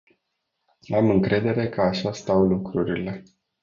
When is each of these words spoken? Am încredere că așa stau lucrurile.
Am 0.93 1.09
încredere 1.09 1.69
că 1.69 1.81
așa 1.81 2.11
stau 2.11 2.43
lucrurile. 2.45 3.23